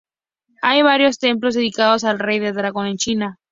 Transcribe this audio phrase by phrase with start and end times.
[0.63, 3.37] Hay varios templos dedicados al rey del Dragón en China.